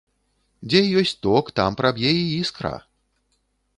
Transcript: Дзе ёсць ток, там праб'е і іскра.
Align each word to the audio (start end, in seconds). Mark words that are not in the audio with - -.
Дзе 0.69 0.79
ёсць 1.01 1.13
ток, 1.27 1.51
там 1.59 1.77
праб'е 1.81 2.11
і 2.23 2.25
іскра. 2.41 2.73